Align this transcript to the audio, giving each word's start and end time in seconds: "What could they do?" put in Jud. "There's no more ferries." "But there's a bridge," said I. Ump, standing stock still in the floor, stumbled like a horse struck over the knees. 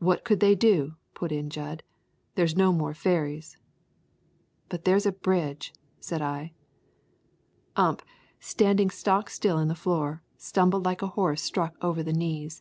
"What 0.00 0.24
could 0.24 0.40
they 0.40 0.56
do?" 0.56 0.96
put 1.14 1.30
in 1.30 1.50
Jud. 1.50 1.84
"There's 2.34 2.56
no 2.56 2.72
more 2.72 2.94
ferries." 2.94 3.56
"But 4.68 4.84
there's 4.84 5.06
a 5.06 5.12
bridge," 5.12 5.72
said 6.00 6.20
I. 6.20 6.50
Ump, 7.76 8.02
standing 8.40 8.90
stock 8.90 9.30
still 9.30 9.58
in 9.58 9.68
the 9.68 9.76
floor, 9.76 10.20
stumbled 10.36 10.84
like 10.84 11.00
a 11.00 11.06
horse 11.14 11.42
struck 11.42 11.76
over 11.80 12.02
the 12.02 12.12
knees. 12.12 12.60